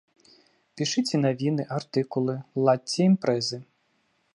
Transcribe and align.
Пішыце 0.79 1.15
навіны, 1.25 1.63
артыкулы, 1.77 2.35
ладзьце 2.69 3.01
імпрэзы. 3.11 3.57